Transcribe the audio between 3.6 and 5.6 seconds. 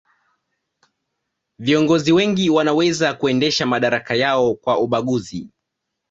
madaraka yao kwa ubaguzi